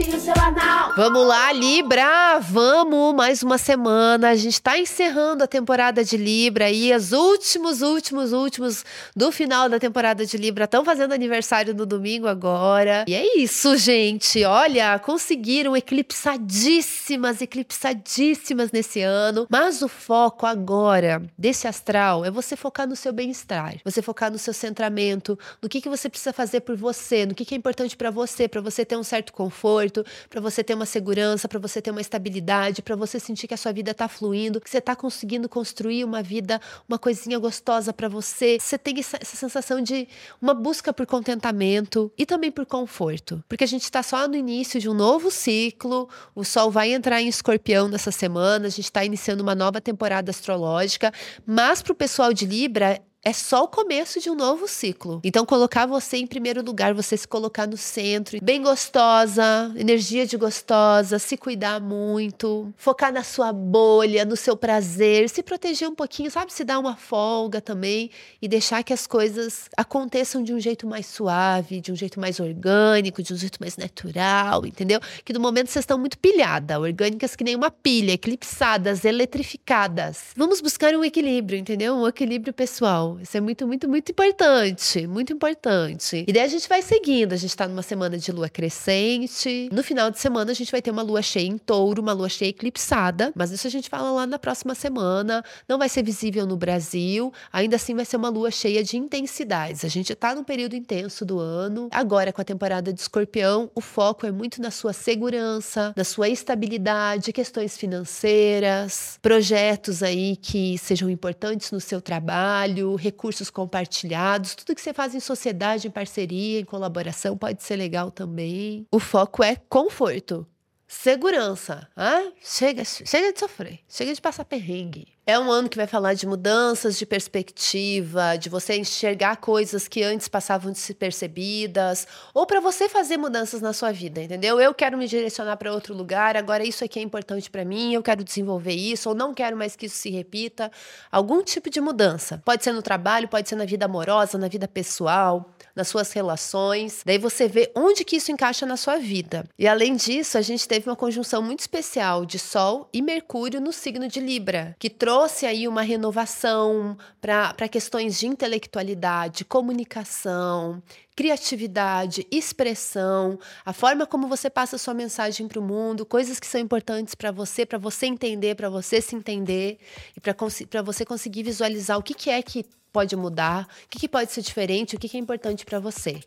Seu 0.00 0.32
anal. 0.42 0.69
Vamos 0.96 1.24
lá, 1.24 1.52
Libra! 1.52 2.40
Vamos! 2.40 3.14
Mais 3.14 3.42
uma 3.44 3.58
semana. 3.58 4.30
A 4.30 4.34
gente 4.34 4.54
está 4.54 4.76
encerrando 4.76 5.44
a 5.44 5.46
temporada 5.46 6.04
de 6.04 6.16
Libra 6.16 6.68
e 6.68 6.92
os 6.92 7.12
últimos, 7.12 7.80
últimos, 7.80 8.32
últimos 8.32 8.84
do 9.14 9.30
final 9.30 9.68
da 9.68 9.78
temporada 9.78 10.26
de 10.26 10.36
Libra 10.36 10.64
estão 10.64 10.84
fazendo 10.84 11.12
aniversário 11.12 11.74
no 11.74 11.86
domingo 11.86 12.26
agora. 12.26 13.04
E 13.06 13.14
é 13.14 13.38
isso, 13.38 13.76
gente. 13.76 14.44
Olha, 14.44 14.98
conseguiram 14.98 15.76
eclipsadíssimas, 15.76 17.40
eclipsadíssimas 17.40 18.72
nesse 18.72 19.00
ano. 19.00 19.46
Mas 19.48 19.82
o 19.82 19.88
foco 19.88 20.44
agora 20.44 21.22
desse 21.38 21.68
astral 21.68 22.24
é 22.24 22.30
você 22.30 22.56
focar 22.56 22.88
no 22.88 22.96
seu 22.96 23.12
bem-estar, 23.12 23.76
você 23.84 24.02
focar 24.02 24.30
no 24.30 24.38
seu 24.38 24.52
centramento, 24.52 25.38
no 25.62 25.68
que, 25.68 25.80
que 25.80 25.88
você 25.88 26.08
precisa 26.08 26.32
fazer 26.32 26.60
por 26.60 26.76
você, 26.76 27.24
no 27.26 27.34
que, 27.34 27.44
que 27.44 27.54
é 27.54 27.58
importante 27.58 27.96
para 27.96 28.10
você, 28.10 28.48
para 28.48 28.60
você 28.60 28.84
ter 28.84 28.96
um 28.96 29.04
certo 29.04 29.32
conforto, 29.32 30.04
para 30.28 30.40
você 30.40 30.64
ter 30.64 30.74
uma 30.74 30.79
segurança, 30.86 31.48
para 31.48 31.58
você 31.58 31.80
ter 31.80 31.90
uma 31.90 32.00
estabilidade, 32.00 32.82
para 32.82 32.96
você 32.96 33.18
sentir 33.18 33.46
que 33.46 33.54
a 33.54 33.56
sua 33.56 33.72
vida 33.72 33.90
está 33.90 34.08
fluindo, 34.08 34.60
que 34.60 34.68
você 34.68 34.78
está 34.78 34.96
conseguindo 34.96 35.48
construir 35.48 36.04
uma 36.04 36.22
vida, 36.22 36.60
uma 36.88 36.98
coisinha 36.98 37.38
gostosa 37.38 37.92
para 37.92 38.08
você. 38.08 38.58
Você 38.60 38.78
tem 38.78 38.98
essa, 38.98 39.18
essa, 39.20 39.36
sensação 39.36 39.80
de 39.80 40.08
uma 40.40 40.54
busca 40.54 40.92
por 40.92 41.06
contentamento 41.06 42.12
e 42.16 42.26
também 42.26 42.50
por 42.50 42.66
conforto, 42.66 43.42
porque 43.48 43.64
a 43.64 43.68
gente 43.68 43.84
está 43.84 44.02
só 44.02 44.26
no 44.26 44.36
início 44.36 44.80
de 44.80 44.88
um 44.88 44.94
novo 44.94 45.30
ciclo. 45.30 46.08
O 46.34 46.44
Sol 46.44 46.70
vai 46.70 46.92
entrar 46.92 47.20
em 47.20 47.28
Escorpião 47.28 47.88
nessa 47.88 48.10
semana. 48.10 48.66
A 48.66 48.70
gente 48.70 48.84
está 48.84 49.04
iniciando 49.04 49.42
uma 49.42 49.54
nova 49.54 49.80
temporada 49.80 50.30
astrológica, 50.30 51.12
mas 51.46 51.82
para 51.82 51.92
o 51.92 51.96
pessoal 51.96 52.32
de 52.32 52.46
Libra 52.46 53.00
é 53.22 53.34
só 53.34 53.64
o 53.64 53.68
começo 53.68 54.18
de 54.18 54.30
um 54.30 54.34
novo 54.34 54.66
ciclo. 54.66 55.20
Então, 55.22 55.44
colocar 55.44 55.84
você 55.84 56.16
em 56.16 56.26
primeiro 56.26 56.64
lugar, 56.64 56.94
você 56.94 57.16
se 57.16 57.28
colocar 57.28 57.66
no 57.66 57.76
centro, 57.76 58.38
bem 58.42 58.62
gostosa, 58.62 59.70
energia 59.76 60.26
de 60.26 60.38
gostosa, 60.38 61.18
se 61.18 61.36
cuidar 61.36 61.80
muito, 61.80 62.72
focar 62.76 63.12
na 63.12 63.22
sua 63.22 63.52
bolha, 63.52 64.24
no 64.24 64.36
seu 64.36 64.56
prazer, 64.56 65.28
se 65.28 65.42
proteger 65.42 65.86
um 65.86 65.94
pouquinho, 65.94 66.30
sabe? 66.30 66.50
Se 66.50 66.64
dar 66.64 66.78
uma 66.78 66.96
folga 66.96 67.60
também 67.60 68.10
e 68.40 68.48
deixar 68.48 68.82
que 68.82 68.92
as 68.92 69.06
coisas 69.06 69.68
aconteçam 69.76 70.42
de 70.42 70.54
um 70.54 70.60
jeito 70.60 70.86
mais 70.86 71.04
suave, 71.04 71.80
de 71.82 71.92
um 71.92 71.96
jeito 71.96 72.18
mais 72.18 72.40
orgânico, 72.40 73.22
de 73.22 73.34
um 73.34 73.36
jeito 73.36 73.58
mais 73.60 73.76
natural, 73.76 74.64
entendeu? 74.64 74.98
Que 75.26 75.34
no 75.34 75.40
momento 75.40 75.68
vocês 75.68 75.82
estão 75.82 75.98
muito 75.98 76.18
pilhadas, 76.18 76.78
orgânicas 76.78 77.36
que 77.36 77.44
nem 77.44 77.54
uma 77.54 77.70
pilha, 77.70 78.12
eclipsadas, 78.12 79.04
eletrificadas. 79.04 80.28
Vamos 80.34 80.62
buscar 80.62 80.94
um 80.94 81.04
equilíbrio, 81.04 81.58
entendeu? 81.58 81.94
Um 81.96 82.08
equilíbrio 82.08 82.54
pessoal. 82.54 83.09
Isso 83.20 83.36
é 83.36 83.40
muito, 83.40 83.66
muito, 83.66 83.88
muito 83.88 84.12
importante. 84.12 85.06
Muito 85.06 85.32
importante. 85.32 86.24
E 86.26 86.32
daí 86.32 86.42
a 86.42 86.48
gente 86.48 86.68
vai 86.68 86.82
seguindo. 86.82 87.32
A 87.32 87.36
gente 87.36 87.56
tá 87.56 87.66
numa 87.66 87.82
semana 87.82 88.18
de 88.18 88.30
lua 88.30 88.48
crescente. 88.48 89.68
No 89.72 89.82
final 89.82 90.10
de 90.10 90.18
semana, 90.18 90.50
a 90.50 90.54
gente 90.54 90.70
vai 90.70 90.82
ter 90.82 90.90
uma 90.90 91.02
lua 91.02 91.22
cheia 91.22 91.46
em 91.46 91.58
touro, 91.58 92.02
uma 92.02 92.12
lua 92.12 92.28
cheia 92.28 92.50
eclipsada. 92.50 93.32
Mas 93.34 93.50
isso 93.50 93.66
a 93.66 93.70
gente 93.70 93.88
fala 93.88 94.10
lá 94.10 94.26
na 94.26 94.38
próxima 94.38 94.74
semana. 94.74 95.42
Não 95.68 95.78
vai 95.78 95.88
ser 95.88 96.02
visível 96.02 96.46
no 96.46 96.56
Brasil. 96.56 97.32
Ainda 97.52 97.76
assim, 97.76 97.94
vai 97.94 98.04
ser 98.04 98.16
uma 98.16 98.28
lua 98.28 98.50
cheia 98.50 98.84
de 98.84 98.96
intensidades. 98.96 99.84
A 99.84 99.88
gente 99.88 100.14
tá 100.14 100.34
num 100.34 100.44
período 100.44 100.76
intenso 100.76 101.24
do 101.24 101.38
ano. 101.38 101.88
Agora, 101.90 102.32
com 102.32 102.40
a 102.40 102.44
temporada 102.44 102.92
de 102.92 103.00
escorpião, 103.00 103.70
o 103.74 103.80
foco 103.80 104.26
é 104.26 104.30
muito 104.30 104.60
na 104.60 104.70
sua 104.70 104.92
segurança, 104.92 105.92
na 105.96 106.04
sua 106.04 106.28
estabilidade, 106.28 107.32
questões 107.32 107.76
financeiras, 107.76 109.18
projetos 109.22 110.02
aí 110.02 110.36
que 110.36 110.76
sejam 110.78 111.08
importantes 111.08 111.70
no 111.70 111.80
seu 111.80 112.00
trabalho, 112.00 112.94
recursos 113.00 113.50
compartilhados, 113.50 114.54
tudo 114.54 114.74
que 114.74 114.80
você 114.80 114.92
faz 114.92 115.14
em 115.14 115.20
sociedade, 115.20 115.88
em 115.88 115.90
parceria, 115.90 116.60
em 116.60 116.64
colaboração 116.64 117.36
pode 117.36 117.62
ser 117.62 117.76
legal 117.76 118.10
também. 118.10 118.86
O 118.90 118.98
foco 118.98 119.42
é 119.42 119.56
conforto. 119.56 120.46
Segurança. 120.86 121.88
Ah, 121.96 122.32
chega, 122.42 122.84
chega 122.84 123.32
de 123.32 123.38
sofrer, 123.38 123.78
chega 123.88 124.12
de 124.12 124.20
passar 124.20 124.44
perrengue. 124.44 125.06
É 125.30 125.38
um 125.38 125.48
ano 125.48 125.68
que 125.68 125.76
vai 125.76 125.86
falar 125.86 126.14
de 126.14 126.26
mudanças 126.26 126.98
de 126.98 127.06
perspectiva, 127.06 128.36
de 128.36 128.48
você 128.48 128.76
enxergar 128.76 129.36
coisas 129.36 129.86
que 129.86 130.02
antes 130.02 130.26
passavam 130.26 130.72
despercebidas, 130.72 132.04
ou 132.34 132.44
para 132.44 132.58
você 132.58 132.88
fazer 132.88 133.16
mudanças 133.16 133.60
na 133.60 133.72
sua 133.72 133.92
vida, 133.92 134.20
entendeu? 134.20 134.60
Eu 134.60 134.74
quero 134.74 134.98
me 134.98 135.06
direcionar 135.06 135.56
para 135.56 135.72
outro 135.72 135.94
lugar, 135.94 136.36
agora 136.36 136.64
isso 136.64 136.84
aqui 136.84 136.98
é 136.98 137.02
importante 137.02 137.48
para 137.48 137.64
mim, 137.64 137.94
eu 137.94 138.02
quero 138.02 138.24
desenvolver 138.24 138.72
isso, 138.72 139.08
ou 139.08 139.14
não 139.14 139.32
quero 139.32 139.56
mais 139.56 139.76
que 139.76 139.86
isso 139.86 139.98
se 139.98 140.10
repita. 140.10 140.68
Algum 141.12 141.44
tipo 141.44 141.70
de 141.70 141.80
mudança. 141.80 142.42
Pode 142.44 142.64
ser 142.64 142.72
no 142.72 142.82
trabalho, 142.82 143.28
pode 143.28 143.48
ser 143.48 143.54
na 143.54 143.64
vida 143.64 143.84
amorosa, 143.84 144.36
na 144.36 144.48
vida 144.48 144.66
pessoal, 144.66 145.48
nas 145.76 145.86
suas 145.86 146.10
relações. 146.10 147.02
Daí 147.06 147.18
você 147.18 147.46
vê 147.46 147.70
onde 147.76 148.04
que 148.04 148.16
isso 148.16 148.32
encaixa 148.32 148.66
na 148.66 148.76
sua 148.76 148.96
vida. 148.96 149.44
E 149.56 149.68
além 149.68 149.94
disso, 149.94 150.36
a 150.36 150.42
gente 150.42 150.66
teve 150.66 150.90
uma 150.90 150.96
conjunção 150.96 151.40
muito 151.40 151.60
especial 151.60 152.26
de 152.26 152.36
Sol 152.36 152.88
e 152.92 153.00
Mercúrio 153.00 153.60
no 153.60 153.72
signo 153.72 154.08
de 154.08 154.18
Libra, 154.18 154.74
que 154.76 154.90
trouxe 154.90 155.19
aí 155.46 155.66
uma 155.68 155.82
renovação 155.82 156.96
para 157.20 157.68
questões 157.68 158.18
de 158.18 158.26
intelectualidade, 158.26 159.44
comunicação, 159.44 160.82
criatividade, 161.20 162.26
expressão, 162.30 163.38
a 163.62 163.74
forma 163.74 164.06
como 164.06 164.26
você 164.26 164.48
passa 164.48 164.78
sua 164.78 164.94
mensagem 164.94 165.46
para 165.46 165.60
o 165.60 165.62
mundo, 165.62 166.06
coisas 166.06 166.40
que 166.40 166.46
são 166.46 166.58
importantes 166.58 167.14
para 167.14 167.30
você, 167.30 167.66
para 167.66 167.76
você 167.76 168.06
entender, 168.06 168.54
para 168.54 168.70
você 168.70 169.02
se 169.02 169.14
entender 169.14 169.78
e 170.16 170.20
para 170.66 170.80
você 170.80 171.04
conseguir 171.04 171.42
visualizar 171.42 171.98
o 171.98 172.02
que, 172.02 172.14
que 172.14 172.30
é 172.30 172.40
que 172.40 172.64
pode 172.92 173.14
mudar, 173.16 173.68
o 173.84 173.88
que, 173.88 173.98
que 173.98 174.08
pode 174.08 174.32
ser 174.32 174.42
diferente, 174.42 174.96
o 174.96 174.98
que, 174.98 175.08
que 175.08 175.16
é 175.16 175.20
importante 175.20 175.64
para 175.64 175.78
você. 175.78 176.20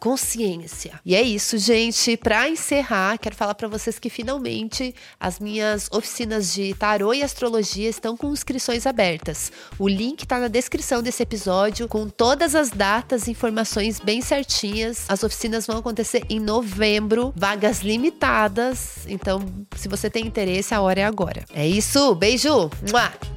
Consciência. 0.00 1.00
E 1.06 1.14
é 1.14 1.22
isso, 1.22 1.56
gente. 1.56 2.16
Para 2.18 2.48
encerrar, 2.50 3.16
quero 3.18 3.34
falar 3.34 3.54
para 3.54 3.66
vocês 3.66 3.98
que 3.98 4.10
finalmente 4.10 4.94
as 5.18 5.38
minhas 5.38 5.88
oficinas 5.90 6.52
de 6.52 6.74
tarô 6.74 7.14
e 7.14 7.22
astrologia 7.22 7.88
estão 7.88 8.14
com 8.16 8.30
inscrições 8.30 8.86
abertas. 8.86 9.50
O 9.78 9.88
link 9.88 10.22
está 10.22 10.38
na 10.38 10.48
descrição 10.48 11.02
desse 11.02 11.22
episódio, 11.22 11.88
com 11.88 12.08
todas 12.08 12.54
as 12.54 12.70
datas 12.70 13.26
e 13.26 13.30
informações 13.30 13.98
bem 13.98 14.20
certinhas. 14.36 15.04
As 15.08 15.22
oficinas 15.22 15.66
vão 15.66 15.78
acontecer 15.78 16.22
em 16.28 16.38
novembro, 16.38 17.32
vagas 17.36 17.80
limitadas. 17.80 19.06
Então, 19.06 19.42
se 19.76 19.88
você 19.88 20.10
tem 20.10 20.26
interesse, 20.26 20.74
a 20.74 20.80
hora 20.80 21.00
é 21.00 21.04
agora. 21.04 21.44
É 21.54 21.66
isso. 21.66 22.14
Beijo. 22.14 22.70
Mua. 22.90 23.35